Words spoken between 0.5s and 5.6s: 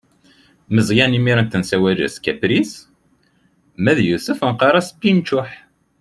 Meẓyan imir-n nessawal-as kapris, ma yusef neqqaṛ-as pinčuḥ.